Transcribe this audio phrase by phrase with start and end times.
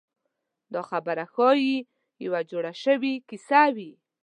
[0.73, 1.75] دا خبره ښایي
[2.25, 3.91] یوه جوړه شوې کیسه وي.